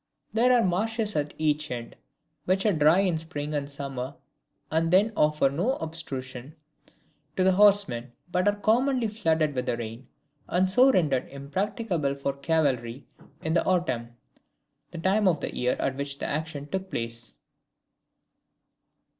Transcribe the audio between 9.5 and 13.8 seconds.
with rain, and so rendered impracticable for cavalry, in the